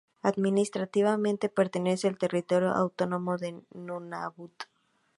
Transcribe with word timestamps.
Administrativamente, 0.23 1.47
pertenece 1.47 2.07
al 2.07 2.17
Territorio 2.17 2.71
Autónomo 2.71 3.37
de 3.37 3.61
Nunavut. 3.71 4.63